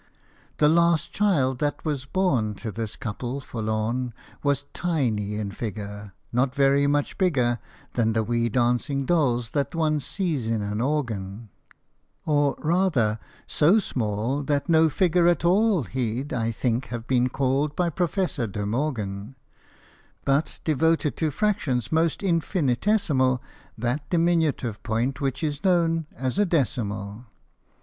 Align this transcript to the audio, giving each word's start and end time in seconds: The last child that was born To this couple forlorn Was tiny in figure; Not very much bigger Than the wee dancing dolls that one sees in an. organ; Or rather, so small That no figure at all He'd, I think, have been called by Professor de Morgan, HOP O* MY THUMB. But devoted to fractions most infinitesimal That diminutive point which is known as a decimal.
The 0.57 0.67
last 0.67 1.11
child 1.11 1.59
that 1.59 1.85
was 1.85 2.05
born 2.05 2.55
To 2.55 2.71
this 2.71 2.95
couple 2.95 3.39
forlorn 3.39 4.13
Was 4.41 4.65
tiny 4.73 5.35
in 5.35 5.51
figure; 5.51 6.13
Not 6.33 6.55
very 6.55 6.87
much 6.87 7.19
bigger 7.19 7.59
Than 7.93 8.13
the 8.13 8.23
wee 8.23 8.49
dancing 8.49 9.05
dolls 9.05 9.51
that 9.51 9.75
one 9.75 9.99
sees 9.99 10.47
in 10.47 10.63
an. 10.63 10.81
organ; 10.81 11.49
Or 12.25 12.55
rather, 12.57 13.19
so 13.45 13.77
small 13.77 14.41
That 14.41 14.67
no 14.67 14.89
figure 14.89 15.27
at 15.27 15.45
all 15.45 15.83
He'd, 15.83 16.33
I 16.33 16.49
think, 16.51 16.85
have 16.85 17.05
been 17.05 17.29
called 17.29 17.75
by 17.75 17.91
Professor 17.91 18.47
de 18.47 18.65
Morgan, 18.65 19.05
HOP 19.05 19.13
O* 19.13 19.21
MY 19.21 19.27
THUMB. 19.27 19.35
But 20.25 20.59
devoted 20.63 21.17
to 21.17 21.29
fractions 21.29 21.91
most 21.91 22.23
infinitesimal 22.23 23.39
That 23.77 24.09
diminutive 24.09 24.81
point 24.81 25.21
which 25.21 25.43
is 25.43 25.63
known 25.63 26.07
as 26.17 26.39
a 26.39 26.45
decimal. 26.47 27.27